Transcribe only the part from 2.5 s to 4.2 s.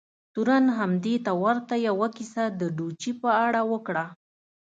د ډوچي په اړه وکړه.